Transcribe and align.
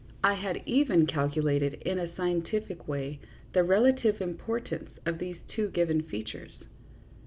I 0.23 0.33
had 0.33 0.63
even 0.65 1.05
calculated 1.05 1.75
in 1.83 1.99
a 1.99 2.11
scientific 2.15 2.87
way 2.87 3.19
the 3.53 3.63
relative 3.63 4.19
importance 4.19 4.89
of 5.05 5.19
these 5.19 5.37
two 5.55 5.69
given 5.69 6.01
features. 6.01 6.53